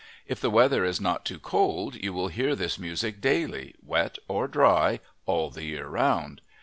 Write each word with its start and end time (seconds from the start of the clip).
If 0.25 0.41
the 0.41 0.49
weather 0.49 0.83
is 0.83 0.99
not 0.99 1.25
too 1.25 1.37
cold 1.37 1.93
you 1.93 2.11
will 2.11 2.29
hear 2.29 2.55
this 2.55 2.79
music 2.79 3.21
daily, 3.21 3.75
wet 3.85 4.17
or 4.27 4.47
dry, 4.47 4.99
all 5.27 5.51
the 5.51 5.63
year 5.65 5.85
round. 5.87 6.41